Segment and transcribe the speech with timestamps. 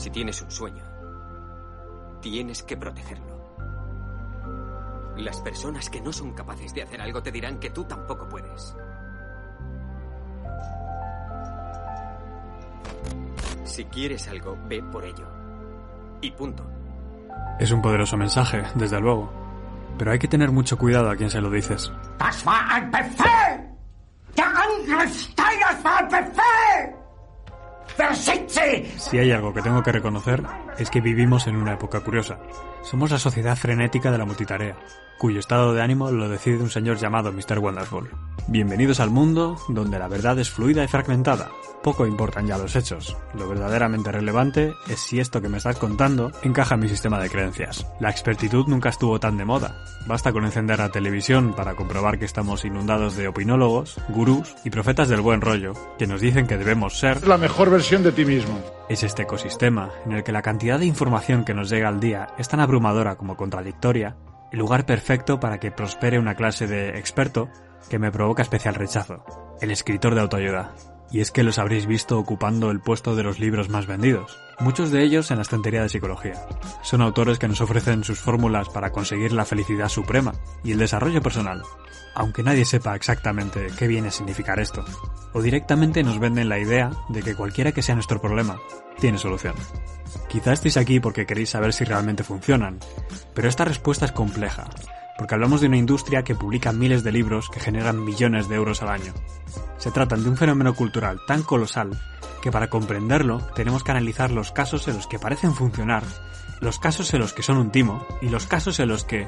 [0.00, 0.82] Si tienes un sueño,
[2.22, 3.54] tienes que protegerlo.
[5.18, 8.74] Las personas que no son capaces de hacer algo te dirán que tú tampoco puedes.
[13.64, 15.26] Si quieres algo, ve por ello.
[16.22, 16.64] Y punto.
[17.58, 19.30] Es un poderoso mensaje, desde luego.
[19.98, 21.92] Pero hay que tener mucho cuidado a quien se lo dices.
[22.18, 23.69] Das ein Befehl!
[28.96, 30.42] Si hay algo que tengo que reconocer
[30.78, 32.38] es que vivimos en una época curiosa.
[32.82, 34.76] Somos la sociedad frenética de la multitarea,
[35.18, 37.58] cuyo estado de ánimo lo decide un señor llamado Mr.
[37.58, 38.10] Wonderful.
[38.48, 41.50] Bienvenidos al mundo donde la verdad es fluida y fragmentada.
[41.82, 43.16] Poco importan ya los hechos.
[43.34, 47.28] Lo verdaderamente relevante es si esto que me estás contando encaja en mi sistema de
[47.28, 47.86] creencias.
[48.00, 49.84] La expertitud nunca estuvo tan de moda.
[50.06, 55.08] Basta con encender la televisión para comprobar que estamos inundados de opinólogos, gurús y profetas
[55.08, 58.79] del buen rollo, que nos dicen que debemos ser la mejor versión de ti mismo.
[58.90, 62.34] Es este ecosistema en el que la cantidad de información que nos llega al día
[62.38, 64.16] es tan abrumadora como contradictoria,
[64.50, 67.48] el lugar perfecto para que prospere una clase de experto
[67.88, 69.24] que me provoca especial rechazo,
[69.60, 70.72] el escritor de autoayuda.
[71.10, 74.90] Y es que los habréis visto ocupando el puesto de los libros más vendidos, muchos
[74.90, 76.34] de ellos en la estantería de psicología.
[76.82, 81.20] Son autores que nos ofrecen sus fórmulas para conseguir la felicidad suprema y el desarrollo
[81.20, 81.62] personal,
[82.14, 84.84] aunque nadie sepa exactamente qué viene a significar esto.
[85.32, 88.58] O directamente nos venden la idea de que cualquiera que sea nuestro problema,
[89.00, 89.54] tiene solución.
[90.28, 92.78] Quizá estéis aquí porque queréis saber si realmente funcionan,
[93.34, 94.68] pero esta respuesta es compleja,
[95.20, 98.80] porque hablamos de una industria que publica miles de libros que generan millones de euros
[98.80, 99.12] al año.
[99.76, 101.90] Se trata de un fenómeno cultural tan colosal
[102.40, 106.04] que para comprenderlo tenemos que analizar los casos en los que parecen funcionar,
[106.62, 109.26] los casos en los que son un timo y los casos en los que,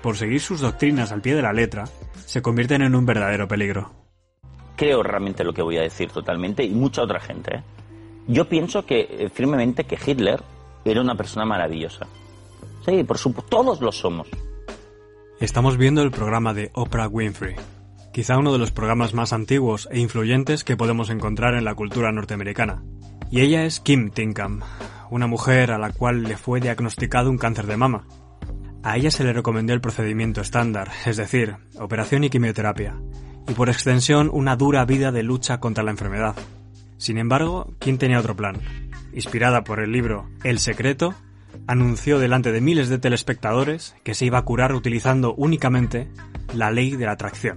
[0.00, 1.88] por seguir sus doctrinas al pie de la letra,
[2.24, 3.90] se convierten en un verdadero peligro.
[4.76, 7.56] Creo realmente lo que voy a decir totalmente y mucha otra gente.
[7.56, 7.62] ¿eh?
[8.28, 10.40] Yo pienso que eh, firmemente que Hitler
[10.84, 12.06] era una persona maravillosa.
[12.86, 14.28] Sí, por supuesto, todos lo somos.
[15.42, 17.56] Estamos viendo el programa de Oprah Winfrey,
[18.12, 22.12] quizá uno de los programas más antiguos e influyentes que podemos encontrar en la cultura
[22.12, 22.84] norteamericana.
[23.28, 24.60] Y ella es Kim Tinkham,
[25.10, 28.06] una mujer a la cual le fue diagnosticado un cáncer de mama.
[28.84, 32.94] A ella se le recomendó el procedimiento estándar, es decir, operación y quimioterapia,
[33.48, 36.36] y por extensión una dura vida de lucha contra la enfermedad.
[36.98, 38.60] Sin embargo, Kim tenía otro plan.
[39.12, 41.16] Inspirada por el libro El Secreto,
[41.66, 46.08] anunció delante de miles de telespectadores que se iba a curar utilizando únicamente
[46.54, 47.56] la ley de la atracción.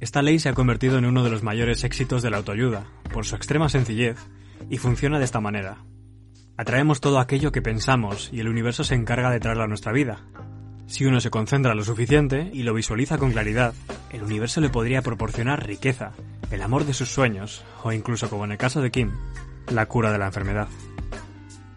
[0.00, 3.24] Esta ley se ha convertido en uno de los mayores éxitos de la autoayuda, por
[3.24, 4.18] su extrema sencillez,
[4.68, 5.78] y funciona de esta manera.
[6.56, 10.24] Atraemos todo aquello que pensamos y el universo se encarga de traerlo a nuestra vida.
[10.86, 13.74] Si uno se concentra lo suficiente y lo visualiza con claridad,
[14.10, 16.12] el universo le podría proporcionar riqueza,
[16.50, 19.12] el amor de sus sueños, o incluso, como en el caso de Kim,
[19.70, 20.68] la cura de la enfermedad.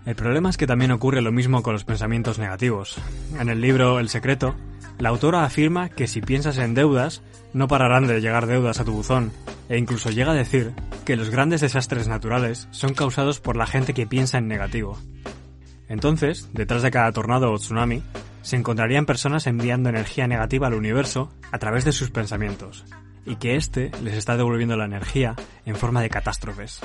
[0.05, 2.97] El problema es que también ocurre lo mismo con los pensamientos negativos.
[3.39, 4.55] En el libro El secreto,
[4.99, 7.23] la autora afirma que si piensas en deudas,
[7.53, 9.31] no pararán de llegar deudas a tu buzón,
[9.67, 10.73] e incluso llega a decir
[11.05, 14.99] que los grandes desastres naturales son causados por la gente que piensa en negativo.
[15.89, 18.03] Entonces, detrás de cada tornado o tsunami,
[18.43, 22.85] se encontrarían personas enviando energía negativa al universo a través de sus pensamientos,
[23.25, 26.81] y que éste les está devolviendo la energía en forma de catástrofes.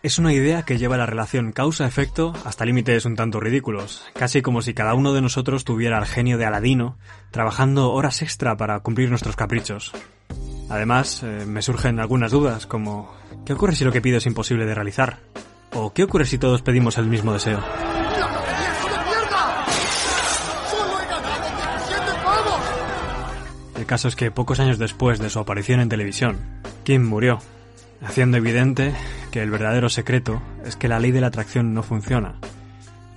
[0.00, 4.62] Es una idea que lleva la relación causa-efecto hasta límites un tanto ridículos, casi como
[4.62, 6.96] si cada uno de nosotros tuviera al genio de Aladino
[7.32, 9.90] trabajando horas extra para cumplir nuestros caprichos.
[10.68, 13.12] Además, eh, me surgen algunas dudas como
[13.44, 15.18] ¿qué ocurre si lo que pido es imposible de realizar?
[15.72, 17.60] ¿O qué ocurre si todos pedimos el mismo deseo?
[23.76, 26.38] El caso es que pocos años después de su aparición en televisión,
[26.84, 27.40] Kim murió,
[28.00, 28.94] haciendo evidente
[29.28, 32.38] que el verdadero secreto es que la ley de la atracción no funciona.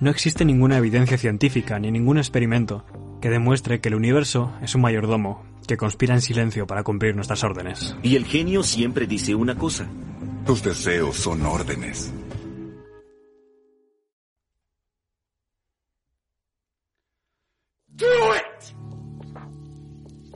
[0.00, 2.84] No existe ninguna evidencia científica ni ningún experimento
[3.20, 7.44] que demuestre que el universo es un mayordomo que conspira en silencio para cumplir nuestras
[7.44, 7.96] órdenes.
[8.02, 9.86] Y el genio siempre dice una cosa.
[10.44, 12.12] Tus deseos son órdenes.
[17.94, 18.74] Do it!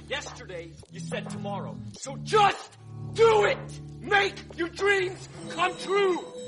[0.09, 1.77] Yesterday, you said tomorrow.
[1.99, 2.79] So just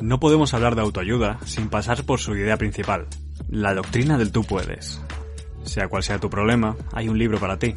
[0.00, 3.06] No podemos hablar de autoayuda sin pasar por su idea principal,
[3.48, 5.00] la doctrina del tú puedes.
[5.64, 7.76] Sea cual sea tu problema, hay un libro para ti.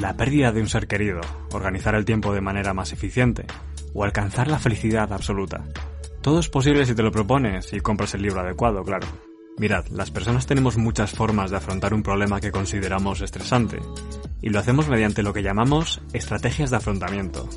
[0.00, 1.20] La pérdida de un ser querido,
[1.52, 3.46] organizar el tiempo de manera más eficiente
[3.94, 5.64] o alcanzar la felicidad absoluta.
[6.20, 9.06] Todo es posible si te lo propones y compras el libro adecuado, claro.
[9.58, 13.80] Mirad, las personas tenemos muchas formas de afrontar un problema que consideramos estresante,
[14.40, 17.48] y lo hacemos mediante lo que llamamos estrategias de afrontamiento.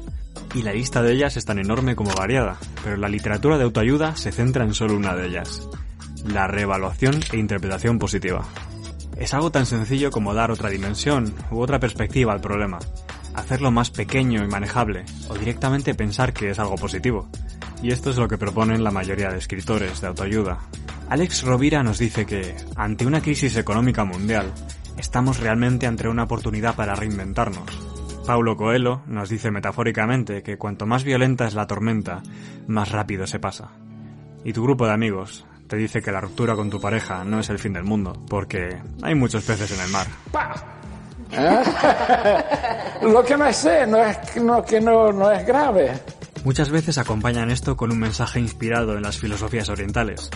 [0.56, 4.16] Y la lista de ellas es tan enorme como variada, pero la literatura de autoayuda
[4.16, 5.70] se centra en solo una de ellas,
[6.26, 8.46] la reevaluación e interpretación positiva.
[9.18, 12.80] Es algo tan sencillo como dar otra dimensión u otra perspectiva al problema,
[13.36, 17.30] hacerlo más pequeño y manejable, o directamente pensar que es algo positivo.
[17.84, 20.60] Y esto es lo que proponen la mayoría de escritores de autoayuda.
[21.12, 24.50] Alex Rovira nos dice que, ante una crisis económica mundial,
[24.98, 27.66] estamos realmente ante una oportunidad para reinventarnos.
[28.26, 32.24] Paulo Coelho nos dice metafóricamente que cuanto más violenta es la tormenta,
[32.68, 33.72] más rápido se pasa.
[34.46, 37.50] Y tu grupo de amigos te dice que la ruptura con tu pareja no es
[37.50, 40.08] el fin del mundo, porque hay muchos peces en el mar.
[43.02, 45.92] Lo que me sé no es, no, que no, no es grave.
[46.46, 50.32] Muchas veces acompañan esto con un mensaje inspirado en las filosofías orientales.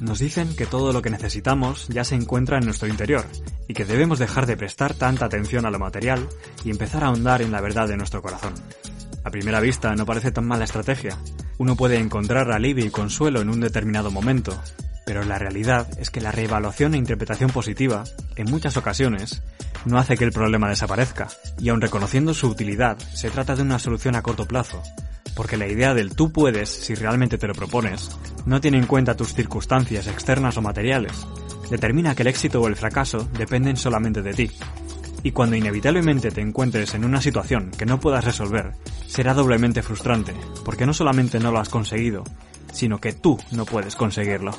[0.00, 3.24] Nos dicen que todo lo que necesitamos ya se encuentra en nuestro interior
[3.66, 6.28] y que debemos dejar de prestar tanta atención a lo material
[6.64, 8.52] y empezar a ahondar en la verdad de nuestro corazón.
[9.24, 11.18] A primera vista no parece tan mala estrategia.
[11.58, 14.56] Uno puede encontrar alivio y consuelo en un determinado momento,
[15.06, 18.04] pero la realidad es que la reevaluación e interpretación positiva,
[18.36, 19.42] en muchas ocasiones,
[19.86, 21.28] no hace que el problema desaparezca,
[21.58, 24.82] y aun reconociendo su utilidad, se trata de una solución a corto plazo,
[25.36, 29.16] porque la idea del tú puedes si realmente te lo propones no tiene en cuenta
[29.16, 31.12] tus circunstancias externas o materiales.
[31.70, 34.50] Determina que el éxito o el fracaso dependen solamente de ti.
[35.22, 38.72] Y cuando inevitablemente te encuentres en una situación que no puedas resolver,
[39.06, 40.32] será doblemente frustrante,
[40.64, 42.24] porque no solamente no lo has conseguido,
[42.72, 44.52] sino que tú no puedes conseguirlo.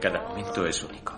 [0.00, 1.17] Cada momento es único.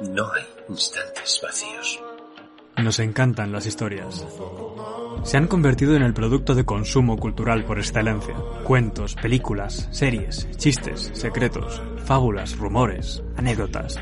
[0.00, 2.02] No hay instantes vacíos.
[2.76, 4.26] Nos encantan las historias.
[5.22, 8.34] Se han convertido en el producto de consumo cultural por excelencia.
[8.64, 13.98] Cuentos, películas, series, chistes, secretos, fábulas, rumores, anécdotas.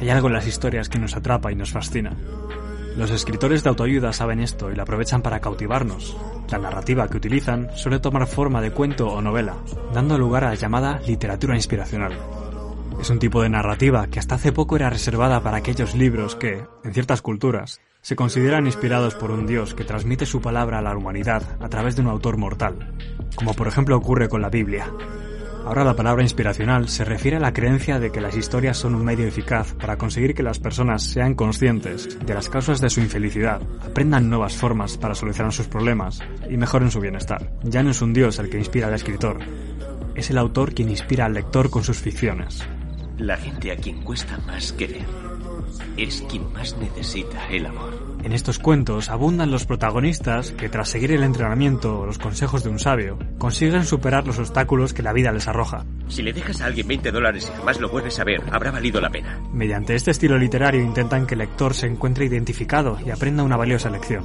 [0.00, 2.16] Hay algo en las historias que nos atrapa y nos fascina.
[2.96, 6.16] Los escritores de autoayuda saben esto y lo aprovechan para cautivarnos.
[6.50, 9.54] La narrativa que utilizan suele tomar forma de cuento o novela,
[9.94, 12.18] dando lugar a la llamada literatura inspiracional.
[13.00, 16.66] Es un tipo de narrativa que hasta hace poco era reservada para aquellos libros que,
[16.84, 20.94] en ciertas culturas, se consideran inspirados por un dios que transmite su palabra a la
[20.94, 22.94] humanidad a través de un autor mortal,
[23.36, 24.92] como por ejemplo ocurre con la Biblia.
[25.64, 29.04] Ahora la palabra inspiracional se refiere a la creencia de que las historias son un
[29.04, 33.62] medio eficaz para conseguir que las personas sean conscientes de las causas de su infelicidad,
[33.80, 36.20] aprendan nuevas formas para solucionar sus problemas
[36.50, 37.50] y mejoren su bienestar.
[37.62, 39.38] Ya no es un dios el que inspira al escritor,
[40.14, 42.66] es el autor quien inspira al lector con sus ficciones.
[43.20, 45.04] La gente a quien cuesta más querer
[45.98, 48.16] es quien más necesita el amor.
[48.24, 52.70] En estos cuentos abundan los protagonistas que tras seguir el entrenamiento o los consejos de
[52.70, 55.84] un sabio, consiguen superar los obstáculos que la vida les arroja.
[56.08, 59.02] Si le dejas a alguien 20 dólares y jamás lo vuelves a ver, habrá valido
[59.02, 59.38] la pena.
[59.52, 63.90] Mediante este estilo literario intentan que el lector se encuentre identificado y aprenda una valiosa
[63.90, 64.24] lección.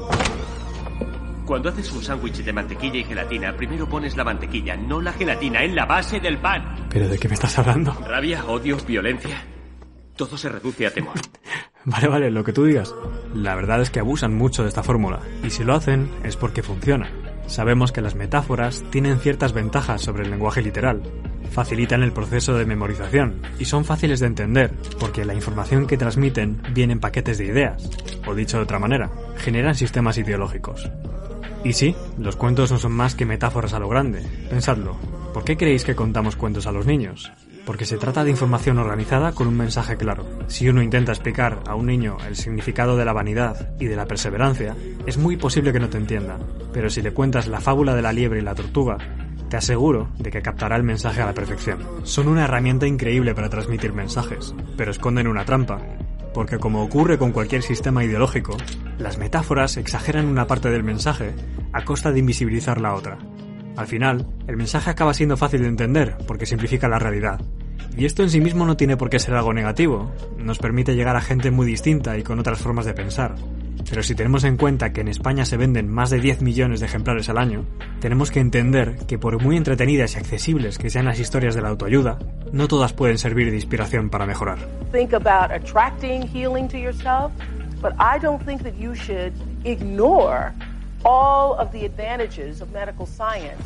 [1.46, 5.64] Cuando haces un sándwich de mantequilla y gelatina, primero pones la mantequilla, no la gelatina,
[5.64, 6.88] en la base del pan.
[6.90, 7.94] ¿Pero de qué me estás hablando?
[8.08, 9.44] Rabia, odio, violencia.
[10.16, 11.14] Todo se reduce a temor.
[11.88, 12.96] Vale, vale, lo que tú digas.
[13.36, 16.64] La verdad es que abusan mucho de esta fórmula, y si lo hacen es porque
[16.64, 17.12] funciona.
[17.46, 21.04] Sabemos que las metáforas tienen ciertas ventajas sobre el lenguaje literal.
[21.52, 26.60] Facilitan el proceso de memorización y son fáciles de entender porque la información que transmiten
[26.74, 27.88] viene en paquetes de ideas,
[28.26, 30.90] o dicho de otra manera, generan sistemas ideológicos.
[31.66, 34.22] Y sí, los cuentos no son más que metáforas a lo grande.
[34.52, 34.96] Pensadlo.
[35.34, 37.32] ¿Por qué creéis que contamos cuentos a los niños?
[37.66, 40.28] Porque se trata de información organizada con un mensaje claro.
[40.46, 44.06] Si uno intenta explicar a un niño el significado de la vanidad y de la
[44.06, 44.76] perseverancia,
[45.08, 46.38] es muy posible que no te entienda.
[46.72, 49.00] Pero si le cuentas la fábula de la liebre y la tortuga,
[49.50, 51.80] te aseguro de que captará el mensaje a la perfección.
[52.04, 55.82] Son una herramienta increíble para transmitir mensajes, pero esconden una trampa,
[56.36, 58.58] porque como ocurre con cualquier sistema ideológico,
[59.00, 61.34] las metáforas exageran una parte del mensaje
[61.72, 63.18] a costa de invisibilizar la otra.
[63.78, 67.40] Al final, el mensaje acaba siendo fácil de entender porque simplifica la realidad.
[67.98, 71.16] Y esto en sí mismo no tiene por qué ser algo negativo, nos permite llegar
[71.16, 73.36] a gente muy distinta y con otras formas de pensar.
[73.90, 76.88] Pero si tenemos en cuenta que en España se venden más de 10 millones de
[76.88, 77.66] ejemplares al año,
[78.00, 81.70] tenemos que entender que por muy entretenidas y accesibles que sean las historias de la
[81.70, 82.18] autoayuda,
[82.52, 84.58] no todas pueden servir de inspiración para mejorar.
[84.92, 87.32] Think about attracting healing to yourself,
[87.82, 89.34] but I don't think that you should
[89.66, 90.54] ignore
[91.04, 93.62] all of the advantages of medical science.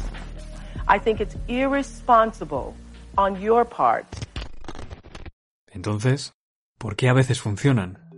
[0.87, 2.73] I think it's irresponsible
[3.17, 4.05] on your part.
[5.71, 6.33] Entonces,
[6.77, 8.08] ¿por qué a veces funcionan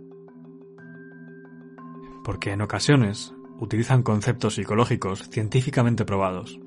[2.24, 6.58] porque en ocasiones utilizan conceptos psicológicos científicamente probados.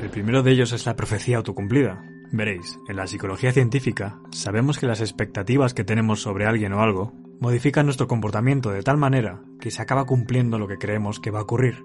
[0.00, 2.04] El primero de ellos es la profecía autocumplida.
[2.32, 7.12] Veréis, en la psicología científica sabemos que las expectativas que tenemos sobre alguien o algo
[7.40, 11.40] modifican nuestro comportamiento de tal manera que se acaba cumpliendo lo que creemos que va
[11.40, 11.84] a ocurrir.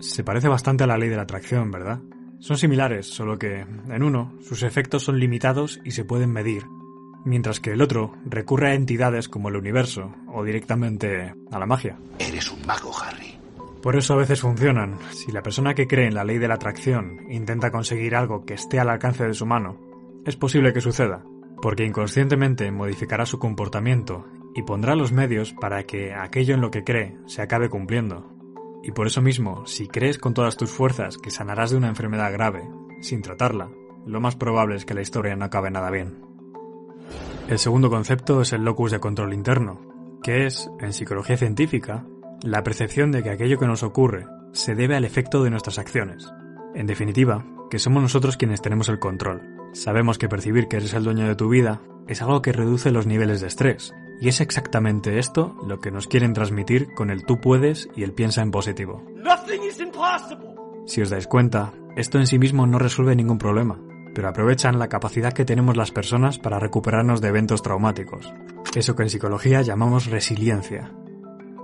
[0.00, 2.00] Se parece bastante a la ley de la atracción, ¿verdad?
[2.40, 6.64] Son similares, solo que, en uno, sus efectos son limitados y se pueden medir,
[7.24, 11.98] mientras que el otro recurre a entidades como el universo o directamente a la magia.
[12.18, 13.34] Eres un mago, Harry.
[13.82, 14.98] Por eso a veces funcionan.
[15.12, 18.54] Si la persona que cree en la ley de la atracción intenta conseguir algo que
[18.54, 19.78] esté al alcance de su mano,
[20.24, 21.22] es posible que suceda,
[21.60, 26.84] porque inconscientemente modificará su comportamiento y pondrá los medios para que aquello en lo que
[26.84, 28.30] cree se acabe cumpliendo.
[28.82, 32.32] Y por eso mismo, si crees con todas tus fuerzas que sanarás de una enfermedad
[32.32, 32.62] grave,
[33.00, 33.70] sin tratarla,
[34.06, 36.33] lo más probable es que la historia no acabe nada bien.
[37.48, 39.80] El segundo concepto es el locus de control interno,
[40.22, 42.06] que es, en psicología científica,
[42.42, 46.32] la percepción de que aquello que nos ocurre se debe al efecto de nuestras acciones.
[46.74, 49.42] En definitiva, que somos nosotros quienes tenemos el control.
[49.72, 53.06] Sabemos que percibir que eres el dueño de tu vida es algo que reduce los
[53.06, 57.40] niveles de estrés, y es exactamente esto lo que nos quieren transmitir con el tú
[57.40, 59.02] puedes y el piensa en positivo.
[60.86, 63.78] Si os dais cuenta, esto en sí mismo no resuelve ningún problema,
[64.14, 68.32] pero aprovechan la capacidad que tenemos las personas para recuperarnos de eventos traumáticos.
[68.74, 70.92] Eso que en psicología llamamos resiliencia.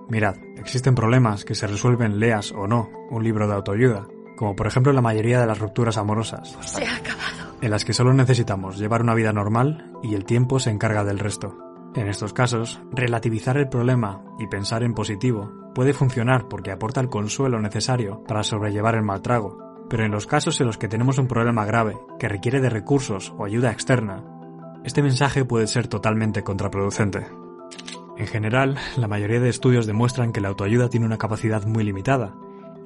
[0.09, 4.67] Mirad, existen problemas que se resuelven leas o no un libro de autoayuda, como por
[4.67, 6.59] ejemplo la mayoría de las rupturas amorosas.
[6.63, 7.57] Se ha acabado.
[7.61, 11.19] En las que solo necesitamos llevar una vida normal y el tiempo se encarga del
[11.19, 11.57] resto.
[11.95, 17.09] En estos casos, relativizar el problema y pensar en positivo puede funcionar porque aporta el
[17.09, 21.19] consuelo necesario para sobrellevar el mal trago, pero en los casos en los que tenemos
[21.19, 24.25] un problema grave que requiere de recursos o ayuda externa,
[24.85, 27.27] este mensaje puede ser totalmente contraproducente.
[28.17, 32.35] En general, la mayoría de estudios demuestran que la autoayuda tiene una capacidad muy limitada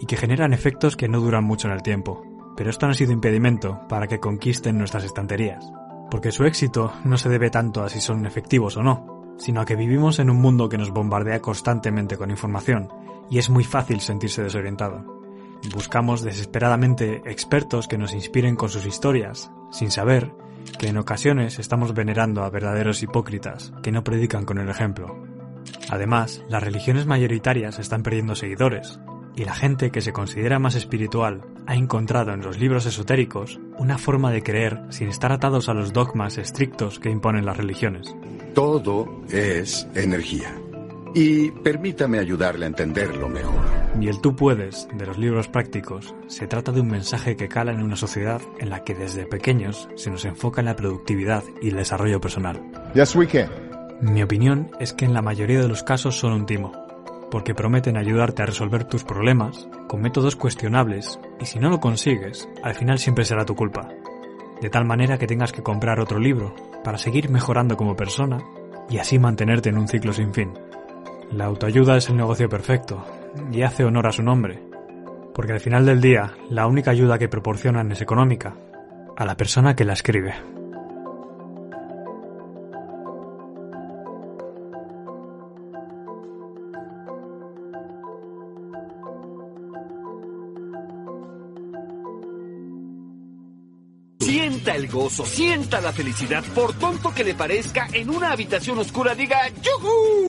[0.01, 2.25] y que generan efectos que no duran mucho en el tiempo,
[2.57, 5.71] pero esto no ha sido impedimento para que conquisten nuestras estanterías,
[6.11, 9.67] porque su éxito no se debe tanto a si son efectivos o no, sino a
[9.67, 12.89] que vivimos en un mundo que nos bombardea constantemente con información
[13.29, 15.24] y es muy fácil sentirse desorientado.
[15.73, 20.33] Buscamos desesperadamente expertos que nos inspiren con sus historias, sin saber
[20.79, 25.17] que en ocasiones estamos venerando a verdaderos hipócritas que no predican con el ejemplo.
[25.91, 28.99] Además, las religiones mayoritarias están perdiendo seguidores,
[29.37, 33.99] y la gente que se considera más espiritual ha encontrado en los libros esotéricos una
[33.99, 38.15] forma de creer sin estar atados a los dogmas estrictos que imponen las religiones.
[38.55, 40.55] Todo es energía.
[41.15, 43.63] Y permítame ayudarle a entenderlo mejor.
[44.01, 47.71] Y el tú puedes de los libros prácticos se trata de un mensaje que cala
[47.71, 51.69] en una sociedad en la que desde pequeños se nos enfoca en la productividad y
[51.69, 52.61] el desarrollo personal.
[52.95, 53.49] Yes, we can.
[54.01, 56.73] Mi opinión es que en la mayoría de los casos son un timo,
[57.31, 62.49] porque prometen ayudarte a resolver tus problemas con métodos cuestionables y si no lo consigues,
[62.65, 63.89] al final siempre será tu culpa.
[64.61, 68.39] De tal manera que tengas que comprar otro libro para seguir mejorando como persona
[68.91, 70.53] y así mantenerte en un ciclo sin fin.
[71.35, 73.05] La autoayuda es el negocio perfecto
[73.51, 74.63] y hace honor a su nombre,
[75.35, 78.55] porque al final del día la única ayuda que proporcionan es económica,
[79.17, 80.33] a la persona que la escribe.
[94.21, 99.17] Sienta el gozo, sienta la felicidad, por tonto que le parezca, en una habitación oscura
[99.17, 100.29] diga ¡Yuhu!